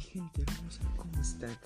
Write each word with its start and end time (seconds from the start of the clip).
gente 0.00 0.42
hermosa, 0.42 0.80
¿cómo 0.96 1.20
están? 1.20 1.56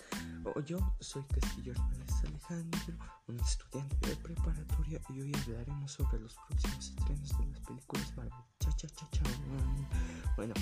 Yo 0.67 0.79
soy 1.01 1.23
Castillo 1.25 1.73
Hernández 1.73 2.25
Alejandro, 2.25 2.95
un 3.29 3.39
estudiante 3.39 4.09
de 4.09 4.17
preparatoria 4.17 5.01
y 5.11 5.21
hoy 5.21 5.33
hablaremos 5.43 5.93
sobre 5.93 6.19
los 6.21 6.35
próximos 6.35 6.91
estrenos 6.91 7.39
de 7.39 7.47
las 7.47 7.61
películas 7.61 8.17
Marvel. 8.17 8.33
Cha 8.59 8.73
cha 8.73 8.89
cha 8.89 9.09
cha. 9.11 9.23
Bueno, 10.37 10.55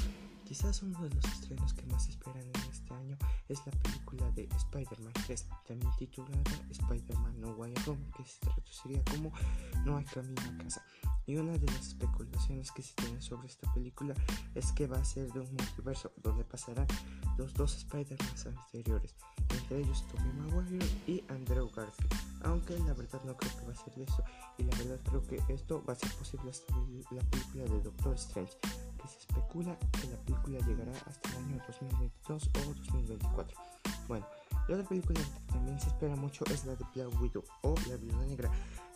quizás 0.45 0.83
uno 0.83 1.01
de 1.01 1.11
los 1.11 1.25
estrenos 1.25 1.73
que 1.73 1.87
más 1.87 2.07
esperan 2.09 2.43
en 2.43 2.71
este 2.71 2.95
año 2.95 3.17
es 3.49 3.59
la 3.65 3.73
película 3.73 4.31
de 4.33 4.49
Spider-Man 4.57 5.13
3, 5.27 5.47
también 5.67 5.93
titulada 5.99 6.43
Spider-Man 6.71 7.41
No 7.41 7.53
Way 7.53 7.75
Home, 7.87 8.05
que 8.17 8.25
se 8.25 8.41
traduciría 8.41 9.03
como 9.05 9.33
No 9.85 9.97
hay 9.97 10.05
camino 10.05 10.43
a 10.43 10.63
casa. 10.63 10.85
Y 11.27 11.37
una 11.37 11.53
de 11.53 11.67
las 11.67 11.89
especulaciones 11.89 12.73
que 12.73 12.83
se 12.83 12.95
tienen 12.95 13.23
sobre 13.23 13.47
esta 13.49 13.73
película 13.73 14.15
es 14.55 14.73
que 14.73 14.87
va 14.87 14.99
a 14.99 15.05
ser 15.05 15.33
de 15.33 15.41
un 15.41 15.49
multiverso 15.55 16.13
donde 16.23 16.45
pasarán 16.45 16.87
los 17.37 17.55
dos 17.55 17.77
Spider-Man 17.77 18.57
anteriores, 18.57 19.15
entre 19.51 19.81
ellos 19.81 20.05
Tobey 20.09 20.33
Maguire 20.33 20.87
y 21.07 21.23
Andrew 21.29 21.71
Garfield. 21.71 22.13
Aunque 22.43 22.79
la 22.81 22.95
verdad 22.95 23.21
no 23.25 23.37
creo 23.37 23.57
que 23.57 23.67
va 23.67 23.73
a 23.73 23.77
ser 23.77 23.95
de 23.95 24.05
eso, 24.05 24.25
y 24.59 24.65
la 24.65 24.77
verdad 24.79 25.01
creo 25.05 25.23
que 25.27 25.41
esto 25.53 25.85
va 25.89 25.93
a 25.93 25.97
ser 25.97 26.13
posible 26.15 26.51
hasta 26.51 26.75
la 27.11 27.23
película 27.23 27.65
de 27.65 27.81
Doctor 27.81 28.15
Strange, 28.15 28.53
que 28.63 29.09
se 29.09 29.19
especula 29.19 29.79
que 29.79 30.09
la 30.09 30.17
película 30.19 30.59
llegará 30.67 30.93
hasta 31.07 31.29
el 31.31 31.37
año 31.45 31.63
2022 31.67 32.51
o 32.55 32.75
2024. 32.75 33.59
Bueno, 34.09 34.27
la 34.69 34.77
otra 34.77 34.89
película 34.89 35.21
que 35.21 35.53
también 35.53 35.81
se 35.81 35.89
espera 35.89 36.17
mucho 36.17 36.45
es 36.47 36.65
la 36.65 36.75
de 36.75 36.85
Black 36.95 37.21
Widow 37.21 37.45
o 37.63 37.75
La 37.89 37.97
Viuda 37.97 38.25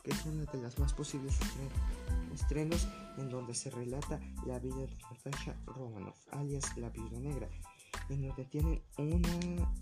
que 0.05 0.10
es 0.10 0.24
una 0.27 0.44
de 0.44 0.62
las 0.62 0.78
más 0.78 0.92
posibles 0.92 1.34
estrenos 2.33 2.86
en 3.16 3.30
donde 3.30 3.55
se 3.55 3.70
relata 3.70 4.20
la 4.47 4.58
vida 4.58 4.77
de 4.77 4.97
Natasha 5.10 5.56
Romanoff, 5.66 6.16
alias 6.33 6.77
la 6.77 6.91
Viuda 6.91 7.19
Negra, 7.19 7.48
en 8.10 8.27
donde 8.27 8.44
tienen 8.44 8.82
una, 8.98 9.72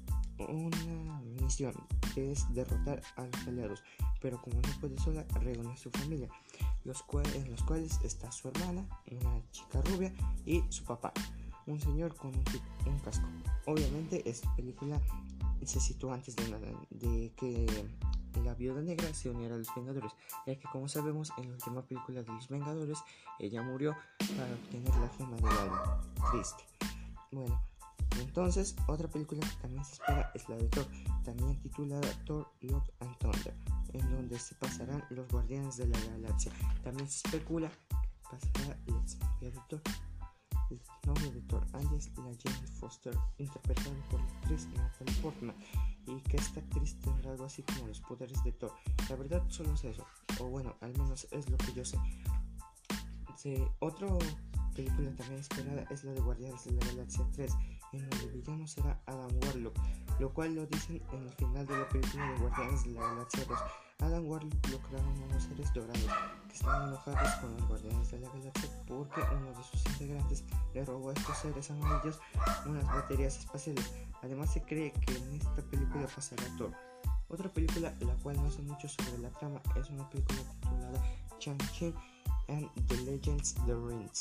una 0.48 1.20
misión 1.22 1.74
que 2.14 2.32
es 2.32 2.52
derrotar 2.54 3.02
a 3.16 3.26
los 3.26 3.48
aliados, 3.48 3.82
pero 4.20 4.40
como 4.40 4.60
no 4.60 4.80
puede 4.80 4.96
sola, 4.98 5.24
reúne 5.40 5.72
a 5.72 5.76
su 5.76 5.90
familia, 5.90 6.28
los 6.84 7.04
en 7.34 7.50
los 7.50 7.62
cuales 7.64 7.98
está 8.04 8.30
su 8.30 8.48
hermana, 8.48 8.86
una 9.10 9.42
chica 9.50 9.80
rubia, 9.82 10.12
y 10.46 10.62
su 10.68 10.84
papá, 10.84 11.12
un 11.66 11.80
señor 11.80 12.14
con 12.14 12.32
un, 12.34 12.98
casco. 13.00 13.26
Obviamente 13.66 14.28
esta 14.28 14.54
película 14.54 15.00
se 15.64 15.80
sitúa 15.80 16.14
antes 16.14 16.36
de, 16.36 16.76
de 16.90 17.32
que 17.36 17.66
la 18.40 18.54
viuda 18.54 18.80
negra 18.82 19.12
se 19.14 19.30
uniera 19.30 19.54
a 19.54 19.58
los 19.58 19.74
Vengadores, 19.74 20.12
ya 20.46 20.54
que 20.56 20.68
como 20.72 20.88
sabemos 20.88 21.32
en 21.38 21.48
la 21.48 21.54
última 21.54 21.82
película 21.82 22.22
de 22.22 22.32
los 22.32 22.48
Vengadores, 22.48 22.98
ella 23.38 23.62
murió 23.62 23.96
para 24.36 24.52
obtener 24.52 24.94
la 24.96 25.08
gema 25.10 25.36
del 25.36 25.46
alma. 25.46 26.00
Triste. 26.30 26.64
Bueno, 27.30 27.62
entonces 28.20 28.76
otra 28.86 29.08
película 29.08 29.40
que 29.40 29.62
también 29.62 29.84
se 29.84 29.94
espera 29.94 30.30
es 30.34 30.48
la 30.48 30.56
de 30.56 30.68
Thor, 30.68 30.86
también 31.24 31.58
titulada 31.60 32.08
Thor 32.24 32.46
Love 32.60 32.90
and 33.00 33.18
Thunder, 33.18 33.54
en 33.92 34.10
donde 34.10 34.38
se 34.38 34.54
pasarán 34.56 35.04
los 35.10 35.28
Guardianes 35.28 35.76
de 35.76 35.86
la 35.86 35.98
Galaxia. 35.98 36.52
También 36.82 37.08
se 37.08 37.26
especula 37.26 37.70
que 37.70 37.96
pasará 38.30 38.78
la 38.86 38.98
exnovia 38.98 39.50
de 39.50 39.60
Thor, 39.68 39.82
novio 41.12 41.30
de 41.30 41.40
Thor, 41.42 41.66
alias 41.72 42.10
la 42.16 42.24
Jane 42.24 42.66
Foster, 42.78 43.14
interpretada 43.38 43.94
por 44.10 44.20
la 44.20 44.26
actriz 44.26 44.68
Natalie 44.74 45.14
Portman 45.20 45.56
y 46.06 46.20
que 46.22 46.36
esta 46.36 46.60
actriz 46.60 46.98
tendrá 47.00 47.32
algo 47.32 47.44
así 47.44 47.62
como 47.62 47.86
los 47.86 48.00
poderes 48.00 48.42
de 48.44 48.52
Thor. 48.52 48.72
La 49.08 49.16
verdad 49.16 49.42
solo 49.48 49.74
es 49.74 49.84
eso, 49.84 50.06
o 50.40 50.44
bueno, 50.46 50.76
al 50.80 50.92
menos 50.92 51.26
es 51.30 51.50
lo 51.50 51.56
que 51.58 51.72
yo 51.74 51.84
sé. 51.84 51.98
otra 53.80 54.08
película 54.74 55.10
también 55.16 55.40
esperada 55.40 55.84
es 55.90 56.04
la 56.04 56.12
de 56.12 56.20
Guardianes 56.20 56.64
de 56.64 56.72
la 56.72 56.86
Galaxia 56.86 57.26
3, 57.32 57.52
en 57.92 58.08
donde 58.08 58.24
el 58.24 58.30
villano 58.30 58.66
será 58.66 59.00
Adam 59.06 59.30
Warlock, 59.42 59.76
lo 60.18 60.32
cual 60.32 60.54
lo 60.54 60.66
dicen 60.66 61.02
en 61.12 61.22
el 61.22 61.32
final 61.34 61.66
de 61.66 61.78
la 61.78 61.88
película 61.88 62.32
de 62.32 62.38
Guardianes 62.38 62.84
de 62.84 62.90
la 62.92 63.00
Galaxia 63.00 63.44
2. 63.48 63.58
Adam 64.00 64.26
Warlock 64.26 64.68
lo 64.68 64.78
crearon 64.80 65.22
unos 65.22 65.42
seres 65.44 65.72
dorados 65.72 66.06
que 66.48 66.54
están 66.54 66.88
enojados 66.88 67.34
con 67.40 67.56
los 67.56 67.68
Guardianes 67.68 68.10
de 68.10 68.18
la 68.20 68.28
Galaxia 68.28 68.70
porque 68.86 69.20
uno 69.36 69.52
de 69.52 69.64
sus 69.64 69.86
integrantes 69.86 70.44
le 70.74 70.84
robó 70.84 71.10
a 71.10 71.12
estos 71.12 71.38
seres 71.38 71.70
amarillos 71.70 72.20
unas 72.66 72.84
baterías 72.86 73.38
espaciales. 73.38 73.92
Además 74.22 74.52
se 74.52 74.62
cree 74.62 74.92
que 74.92 75.16
en 75.16 75.34
esta 75.34 75.62
película 75.62 76.06
pasará 76.06 76.44
Thor. 76.56 76.72
Otra 77.28 77.48
película, 77.48 77.94
la 78.00 78.14
cual 78.16 78.36
no 78.36 78.50
sé 78.50 78.60
mucho 78.62 78.88
sobre 78.88 79.18
la 79.18 79.30
trama, 79.30 79.60
es 79.76 79.88
una 79.88 80.08
película 80.10 80.40
titulada 80.60 81.02
Chang-Chi 81.38 81.94
and 82.48 82.68
the 82.88 82.96
Legends 83.02 83.56
of 83.56 83.66
the 83.66 83.74
Rings, 83.74 84.20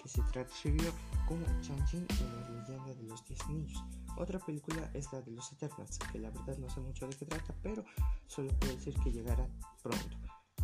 que 0.00 0.08
se 0.08 0.22
traduciría 0.22 0.90
como 1.26 1.44
Chang-Chi 1.60 1.96
en 1.96 2.06
la 2.08 2.50
leyenda 2.50 2.94
de 2.94 3.02
los 3.04 3.24
10 3.26 3.48
niños. 3.48 3.84
Otra 4.16 4.38
película 4.38 4.90
es 4.94 5.12
la 5.12 5.20
de 5.20 5.30
los 5.32 5.52
Eternals, 5.52 5.98
que 5.98 6.18
la 6.18 6.30
verdad 6.30 6.56
no 6.58 6.68
sé 6.70 6.80
mucho 6.80 7.06
de 7.06 7.16
qué 7.16 7.26
trata, 7.26 7.54
pero 7.62 7.84
solo 8.26 8.48
puedo 8.58 8.74
decir 8.74 8.94
que 9.02 9.12
llegará 9.12 9.46
pronto. 9.82 10.16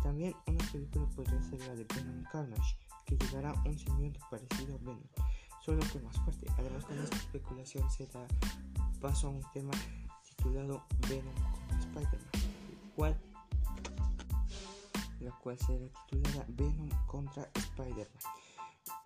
También 0.03 0.35
una 0.47 0.63
película 0.71 1.07
podría 1.15 1.41
ser 1.43 1.59
la 1.67 1.75
de 1.75 1.85
Venom 1.85 2.23
Carnage, 2.31 2.77
que 3.05 3.17
llegará 3.17 3.53
un 3.65 3.77
simbionte 3.77 4.19
parecido 4.29 4.75
a 4.75 4.77
Venom, 4.79 5.03
solo 5.63 5.79
que 5.91 5.99
más 5.99 6.17
fuerte. 6.17 6.47
Además, 6.57 6.85
con 6.85 6.99
esta 6.99 7.15
especulación 7.15 7.89
se 7.89 8.05
da 8.07 8.27
paso 9.01 9.27
a 9.27 9.31
un 9.31 9.43
tema 9.53 9.73
titulado 10.23 10.83
Venom 11.09 11.35
contra 11.51 11.79
Spider-Man, 11.79 12.31
cual, 12.95 13.21
la 15.19 15.31
cual 15.31 15.57
será 15.59 15.87
titulada 16.09 16.45
Venom 16.49 16.89
contra 17.05 17.49
Spider-Man. 17.55 18.46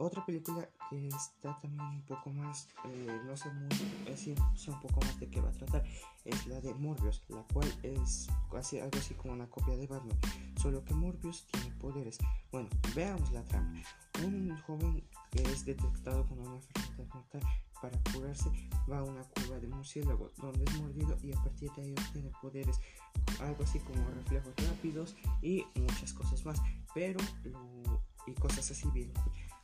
Otra 0.01 0.25
película 0.25 0.67
que 0.89 1.07
está 1.09 1.56
también 1.59 1.85
un 1.85 2.01
poco 2.01 2.31
más, 2.31 2.67
eh, 2.85 3.22
no 3.23 3.38
sé 3.38 3.51
muy, 3.51 3.69
decir, 4.06 4.35
sé 4.56 4.72
un 4.72 4.79
poco 4.79 5.00
más 5.01 5.19
de 5.19 5.29
qué 5.29 5.39
va 5.39 5.50
a 5.50 5.51
tratar, 5.51 5.85
es 6.25 6.47
la 6.47 6.59
de 6.59 6.73
Morbius, 6.73 7.22
la 7.29 7.44
cual 7.53 7.72
es 7.84 8.28
casi 8.51 8.79
algo 8.79 8.97
así 8.97 9.13
como 9.13 9.35
una 9.35 9.47
copia 9.47 9.78
de 9.78 9.85
Batman, 9.85 10.17
solo 10.59 10.84
que 10.84 10.95
Morbius 10.95 11.45
tiene 11.51 11.69
poderes. 11.75 12.17
Bueno, 12.51 12.67
veamos 12.95 13.31
la 13.31 13.44
trama. 13.45 13.79
Un 14.25 14.57
joven 14.62 15.07
que 15.29 15.44
es 15.44 15.66
detectado 15.66 16.25
con 16.25 16.39
una 16.39 16.56
enfermedad 16.56 17.13
mortal 17.13 17.41
para 17.79 18.00
curarse 18.12 18.50
va 18.91 18.97
a 18.97 19.03
una 19.03 19.22
curva 19.22 19.59
de 19.59 19.68
murciélago 19.68 20.31
donde 20.38 20.63
es 20.63 20.81
mordido 20.81 21.16
y 21.22 21.31
a 21.31 21.44
partir 21.44 21.72
de 21.73 21.83
ahí 21.83 21.91
obtiene 21.91 22.31
poderes, 22.41 22.79
algo 23.39 23.63
así 23.63 23.79
como 23.81 24.03
reflejos 24.09 24.53
rápidos 24.68 25.16
y 25.44 25.63
muchas 25.75 26.12
cosas 26.13 26.44
más, 26.44 26.59
pero 26.95 27.19
y 28.25 28.33
cosas 28.33 28.72
así 28.72 28.89
bien. 28.89 29.13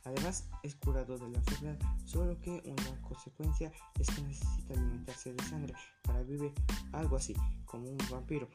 Además, 0.04 0.48
es 0.62 0.74
curado 0.76 1.18
de 1.18 1.28
la 1.28 1.38
enfermedad, 1.38 1.78
solo 2.04 2.40
que 2.40 2.62
una 2.64 3.02
consecuencia 3.02 3.70
es 3.98 4.08
que 4.08 4.22
necesita 4.22 4.74
alimentarse 4.74 5.32
de 5.32 5.44
sangre 5.44 5.74
para 6.02 6.22
vivir 6.22 6.52
algo 6.92 7.16
así, 7.16 7.34
como 7.66 7.88
un 7.88 7.98
vampiro. 8.10 8.48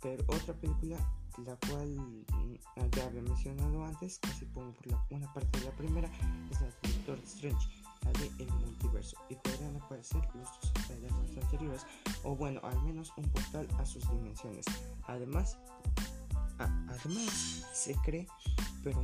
Pero 0.00 0.24
otra 0.28 0.54
película, 0.54 0.96
la 1.44 1.56
cual 1.68 1.88
mm, 1.96 2.90
ya 2.96 3.04
había 3.04 3.22
mencionado 3.22 3.84
antes, 3.84 4.18
casi 4.18 4.46
como 4.46 4.72
por 4.72 4.86
una 5.10 5.32
parte 5.32 5.58
de 5.58 5.66
la 5.66 5.72
primera, 5.72 6.10
es 6.50 6.60
la 6.60 6.66
de 6.66 6.92
Doctor 6.94 7.18
Strange, 7.24 7.68
la 8.02 8.12
de 8.12 8.30
El 8.38 8.52
Multiverso, 8.52 9.16
y 9.28 9.34
podrían 9.36 9.76
aparecer 9.76 10.22
los 10.34 10.48
dos 10.60 10.72
spider 10.76 11.12
anteriores, 11.42 11.86
o 12.22 12.36
bueno, 12.36 12.60
al 12.62 12.80
menos 12.82 13.12
un 13.16 13.28
portal 13.30 13.68
a 13.78 13.84
sus 13.84 14.08
dimensiones. 14.10 14.64
Además, 15.06 15.58
además 16.58 17.66
se 17.72 17.94
cree, 17.96 18.26
pero 18.82 19.02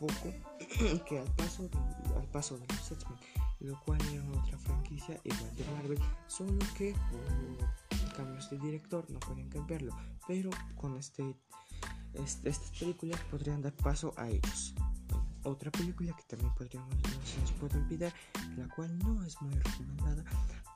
poco 0.00 0.32
que 1.06 1.18
al 1.18 1.30
paso 1.36 1.68
de, 1.68 1.78
al 2.16 2.26
paso 2.28 2.58
de 2.58 2.66
los 2.66 2.90
X-Men, 2.90 3.18
lo 3.60 3.78
cual 3.84 4.00
era 4.12 4.24
otra 4.40 4.58
franquicia 4.58 5.20
igual 5.24 5.56
de 5.56 5.64
Marvel, 5.76 5.98
solo 6.26 6.58
que 6.76 6.94
cambios 8.16 8.50
de 8.50 8.58
director 8.58 9.08
no 9.10 9.20
pueden 9.20 9.48
cambiarlo, 9.50 9.94
pero 10.26 10.50
con 10.76 10.96
este, 10.96 11.36
este, 12.14 12.48
estas 12.48 12.70
películas 12.78 13.20
podrían 13.30 13.60
dar 13.62 13.74
paso 13.74 14.14
a 14.16 14.28
ellos. 14.28 14.74
Otra 15.42 15.70
película 15.70 16.14
que 16.16 16.22
también 16.24 16.54
podríamos, 16.54 16.94
no 16.94 17.26
se 17.26 17.40
nos 17.40 17.52
puede 17.52 17.78
olvidar, 17.78 18.12
la 18.56 18.68
cual 18.74 18.98
no 18.98 19.22
es 19.24 19.40
muy 19.40 19.54
recomendada, 19.54 20.24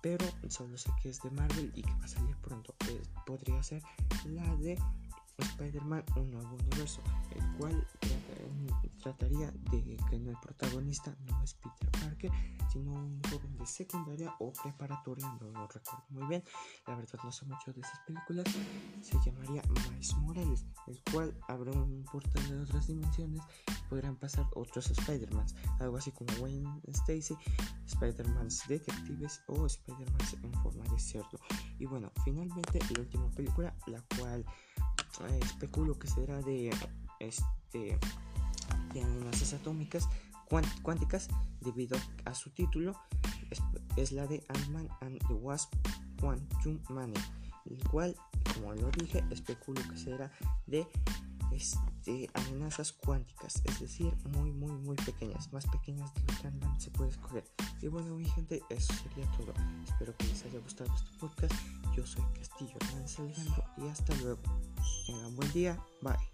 pero 0.00 0.26
solo 0.48 0.76
sé 0.78 0.90
que 1.02 1.10
es 1.10 1.20
de 1.22 1.30
Marvel 1.30 1.72
y 1.74 1.82
que 1.82 1.90
va 1.90 2.04
a 2.04 2.08
salir 2.08 2.36
pronto. 2.36 2.74
podría 3.26 3.62
ser 3.62 3.82
la 4.26 4.56
de 4.56 4.78
Spider-Man 5.38 6.04
Un 6.16 6.30
Nuevo 6.30 6.56
Universo, 6.56 7.02
el 7.34 7.56
cual 7.58 7.86
trataría 9.04 9.52
de 9.70 9.96
que 10.08 10.16
el 10.16 10.36
protagonista 10.40 11.14
no 11.26 11.42
es 11.42 11.52
Peter 11.54 11.90
Parker, 11.90 12.30
sino 12.72 12.92
un 12.92 13.20
joven 13.24 13.54
de 13.58 13.66
secundaria 13.66 14.34
o 14.38 14.50
preparatoria, 14.50 15.26
no 15.40 15.50
lo 15.50 15.66
recuerdo 15.66 16.04
muy 16.08 16.26
bien, 16.26 16.42
la 16.86 16.96
verdad 16.96 17.18
no 17.22 17.30
sé 17.30 17.44
mucho 17.44 17.70
de 17.74 17.82
esas 17.82 17.98
películas, 18.06 18.46
se 19.02 19.18
llamaría 19.22 19.62
Miles 19.68 20.16
Morales, 20.16 20.64
el 20.86 20.98
cual 21.12 21.38
abre 21.48 21.70
un 21.72 22.02
portal 22.10 22.48
de 22.48 22.60
otras 22.60 22.86
dimensiones 22.86 23.42
y 23.68 23.88
podrán 23.90 24.16
pasar 24.16 24.46
otros 24.54 24.90
Spider-Man, 24.90 25.46
algo 25.80 25.98
así 25.98 26.10
como 26.10 26.32
Wayne 26.40 26.80
Stacy, 26.88 27.36
Spider-Man 27.84 28.48
Detectives 28.68 29.42
o 29.48 29.66
Spider-Man 29.66 30.18
en 30.42 30.54
forma 30.62 30.84
de 30.84 30.98
cerdo. 30.98 31.38
Y 31.78 31.84
bueno, 31.84 32.10
finalmente 32.24 32.78
la 32.94 33.00
última 33.00 33.30
película, 33.32 33.76
la 33.86 34.02
cual 34.16 34.46
eh, 35.28 35.40
especulo 35.42 35.98
que 35.98 36.08
será 36.08 36.40
de 36.40 36.70
este 37.20 37.98
de 38.94 39.02
amenazas 39.02 39.52
atómicas 39.52 40.08
cuánticas 40.82 41.28
debido 41.60 41.98
a 42.24 42.34
su 42.34 42.50
título 42.50 42.94
es, 43.96 44.12
la 44.12 44.26
de 44.26 44.44
Ant-Man 44.48 44.88
and 45.00 45.18
the 45.26 45.34
Wasp 45.34 45.72
Quantum 46.20 46.80
Mania, 46.88 47.20
el 47.66 47.82
cual, 47.88 48.16
como 48.54 48.74
lo 48.74 48.90
dije, 48.90 49.24
especulo 49.30 49.80
que 49.90 49.96
será 49.96 50.32
de 50.66 50.86
este, 51.52 52.28
amenazas 52.34 52.92
cuánticas, 52.92 53.62
es 53.64 53.80
decir, 53.80 54.12
muy, 54.30 54.50
muy, 54.50 54.72
muy 54.72 54.96
pequeñas, 54.96 55.52
más 55.52 55.66
pequeñas 55.66 56.12
de 56.14 56.20
lo 56.20 56.40
que 56.40 56.48
Ant-Man 56.48 56.80
se 56.80 56.90
puede 56.90 57.10
escoger. 57.10 57.44
Y 57.80 57.88
bueno, 57.88 58.16
mi 58.16 58.28
gente, 58.30 58.62
eso 58.70 58.92
sería 58.94 59.30
todo. 59.36 59.52
Espero 59.84 60.16
que 60.16 60.26
les 60.26 60.44
haya 60.44 60.58
gustado 60.58 60.92
este 60.94 61.10
podcast. 61.18 61.54
Yo 61.96 62.04
soy 62.04 62.24
Castillo 62.34 62.74
Hernández 62.80 63.18
y 63.76 63.88
hasta 63.88 64.14
luego. 64.16 64.40
Tengan 65.06 65.36
buen 65.36 65.52
día. 65.52 65.78
Bye. 66.02 66.33